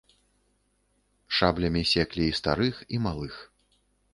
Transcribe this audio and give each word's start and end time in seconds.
Шаблямі 1.39 1.83
секлі 1.93 2.25
і 2.31 2.35
старых, 2.39 2.75
і 2.97 3.03
малых. 3.05 3.35